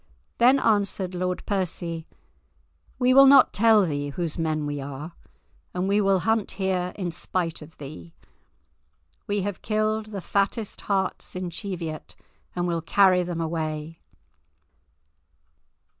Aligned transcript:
Then 0.39 0.57
answered 0.59 1.13
Lord 1.13 1.45
Percy, 1.45 2.07
"We 2.97 3.13
will 3.13 3.27
not 3.27 3.53
tell 3.53 3.85
thee 3.85 4.09
whose 4.09 4.39
men 4.39 4.65
we 4.65 4.81
are, 4.81 5.11
and 5.75 5.87
we 5.87 6.01
will 6.01 6.21
hunt 6.21 6.49
here 6.53 6.91
in 6.95 7.11
spite 7.11 7.61
of 7.61 7.77
thee. 7.77 8.15
We 9.27 9.41
have 9.41 9.61
killed 9.61 10.07
the 10.07 10.19
fattest 10.19 10.81
harts 10.89 11.35
in 11.35 11.51
Cheviot 11.51 12.15
and 12.55 12.65
will 12.67 12.81
carry 12.81 13.21
them 13.21 13.39
away." 13.41 13.99